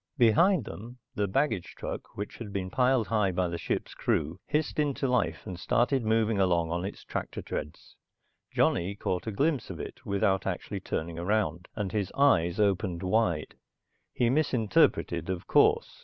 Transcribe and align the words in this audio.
Behind 0.17 0.65
them 0.65 0.97
the 1.13 1.27
baggage 1.27 1.75
truck, 1.77 2.17
which 2.17 2.37
had 2.39 2.51
been 2.51 2.71
piled 2.71 3.05
high 3.09 3.31
by 3.31 3.47
the 3.47 3.59
ship's 3.59 3.93
crew, 3.93 4.39
hissed 4.47 4.79
into 4.79 5.07
life 5.07 5.45
and 5.45 5.59
started 5.59 6.03
moving 6.03 6.39
along 6.39 6.71
on 6.71 6.83
its 6.83 7.03
tractor 7.03 7.39
treads. 7.43 7.95
Johnny 8.49 8.95
caught 8.95 9.27
a 9.27 9.31
glimpse 9.31 9.69
of 9.69 9.79
it, 9.79 10.03
without 10.03 10.47
actually 10.47 10.79
turning 10.79 11.19
around, 11.19 11.67
and 11.75 11.91
his 11.91 12.11
eyes 12.17 12.59
opened 12.59 13.03
wide. 13.03 13.53
He 14.11 14.31
misinterpreted, 14.31 15.29
of 15.29 15.45
course. 15.45 15.99